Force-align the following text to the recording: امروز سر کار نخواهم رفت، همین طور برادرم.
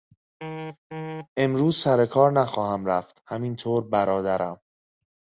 امروز 1.37 1.75
سر 1.77 2.05
کار 2.05 2.31
نخواهم 2.31 2.85
رفت، 2.85 3.21
همین 3.27 3.55
طور 3.55 3.83
برادرم. 3.89 4.61